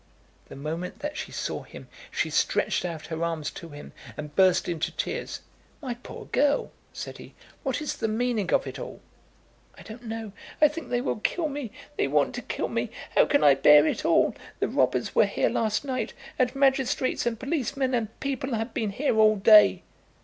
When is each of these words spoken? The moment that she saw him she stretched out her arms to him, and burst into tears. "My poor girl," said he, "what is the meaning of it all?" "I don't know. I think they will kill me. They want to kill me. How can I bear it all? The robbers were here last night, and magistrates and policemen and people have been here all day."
The 0.49 0.55
moment 0.55 0.97
that 1.01 1.15
she 1.15 1.31
saw 1.31 1.61
him 1.61 1.87
she 2.09 2.31
stretched 2.31 2.85
out 2.85 3.05
her 3.13 3.23
arms 3.23 3.51
to 3.51 3.69
him, 3.69 3.93
and 4.17 4.35
burst 4.35 4.67
into 4.67 4.91
tears. 4.91 5.41
"My 5.79 5.93
poor 5.93 6.25
girl," 6.25 6.71
said 6.91 7.19
he, 7.19 7.35
"what 7.61 7.83
is 7.83 7.97
the 7.97 8.07
meaning 8.07 8.51
of 8.51 8.65
it 8.65 8.79
all?" 8.79 8.99
"I 9.77 9.83
don't 9.83 10.05
know. 10.05 10.31
I 10.59 10.69
think 10.69 10.89
they 10.89 11.01
will 11.01 11.17
kill 11.19 11.49
me. 11.49 11.69
They 11.97 12.07
want 12.07 12.33
to 12.33 12.41
kill 12.41 12.67
me. 12.69 12.89
How 13.13 13.27
can 13.27 13.43
I 13.43 13.53
bear 13.53 13.85
it 13.85 14.03
all? 14.03 14.35
The 14.59 14.67
robbers 14.67 15.13
were 15.13 15.27
here 15.27 15.49
last 15.49 15.85
night, 15.85 16.15
and 16.39 16.55
magistrates 16.55 17.27
and 17.27 17.39
policemen 17.39 17.93
and 17.93 18.19
people 18.21 18.55
have 18.55 18.73
been 18.73 18.89
here 18.89 19.19
all 19.19 19.35
day." 19.35 19.83